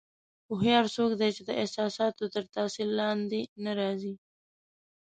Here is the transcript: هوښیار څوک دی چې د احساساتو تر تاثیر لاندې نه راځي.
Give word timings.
هوښیار 0.47 0.85
څوک 0.95 1.11
دی 1.19 1.29
چې 1.35 1.41
د 1.45 1.51
احساساتو 1.61 2.23
تر 2.33 2.43
تاثیر 2.55 2.87
لاندې 2.99 3.41
نه 3.63 3.71
راځي. 3.79 4.13